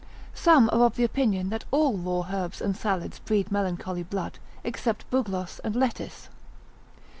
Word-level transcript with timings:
Some 0.33 0.67
are 0.73 0.83
of 0.87 0.97
opinion 0.99 1.49
that 1.51 1.65
all 1.69 1.93
raw 1.95 2.23
herbs 2.33 2.59
and 2.59 2.75
salads 2.75 3.19
breed 3.19 3.51
melancholy 3.51 4.01
blood, 4.01 4.39
except 4.63 5.07
bugloss 5.11 5.59
and 5.59 5.75
lettuce. 5.75 6.27